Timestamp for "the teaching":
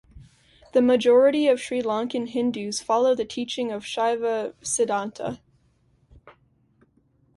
3.13-3.71